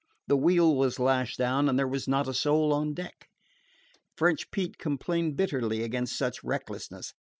[0.25, 3.27] The wheel was lashed down, and there was not a soul on deck.
[4.17, 7.13] French Pete complained bitterly against such recklessness.